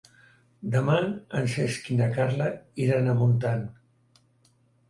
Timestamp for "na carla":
2.01-2.47